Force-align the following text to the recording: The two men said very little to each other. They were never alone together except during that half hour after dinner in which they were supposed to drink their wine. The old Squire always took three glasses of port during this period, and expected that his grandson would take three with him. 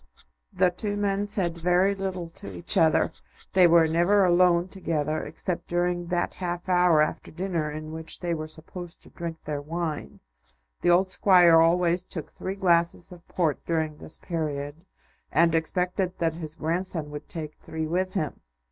The 0.51 0.71
two 0.71 0.97
men 0.97 1.27
said 1.27 1.59
very 1.59 1.93
little 1.93 2.27
to 2.29 2.51
each 2.51 2.75
other. 2.75 3.11
They 3.53 3.67
were 3.67 3.85
never 3.85 4.25
alone 4.25 4.67
together 4.67 5.23
except 5.23 5.67
during 5.67 6.07
that 6.07 6.33
half 6.33 6.67
hour 6.67 7.03
after 7.03 7.29
dinner 7.29 7.69
in 7.69 7.91
which 7.91 8.19
they 8.19 8.33
were 8.33 8.47
supposed 8.47 9.03
to 9.03 9.11
drink 9.11 9.43
their 9.43 9.61
wine. 9.61 10.19
The 10.81 10.89
old 10.89 11.07
Squire 11.09 11.61
always 11.61 12.03
took 12.03 12.31
three 12.31 12.55
glasses 12.55 13.11
of 13.11 13.27
port 13.27 13.63
during 13.63 13.97
this 13.97 14.17
period, 14.17 14.87
and 15.31 15.53
expected 15.53 16.17
that 16.17 16.33
his 16.33 16.55
grandson 16.55 17.11
would 17.11 17.29
take 17.29 17.53
three 17.59 17.85
with 17.85 18.13
him. 18.13 18.39